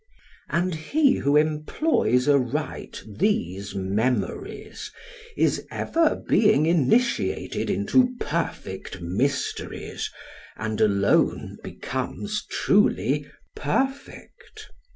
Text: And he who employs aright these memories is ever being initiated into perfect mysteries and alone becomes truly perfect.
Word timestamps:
And 0.49 0.73
he 0.73 1.17
who 1.17 1.37
employs 1.37 2.27
aright 2.27 3.03
these 3.07 3.75
memories 3.75 4.91
is 5.37 5.63
ever 5.69 6.15
being 6.27 6.65
initiated 6.65 7.69
into 7.69 8.15
perfect 8.19 8.99
mysteries 8.99 10.09
and 10.57 10.81
alone 10.81 11.59
becomes 11.63 12.47
truly 12.49 13.27
perfect. 13.55 14.71